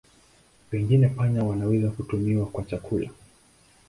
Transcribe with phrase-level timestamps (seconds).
[0.69, 3.09] Pengine panya wanaweza kutumiwa kwa chakula.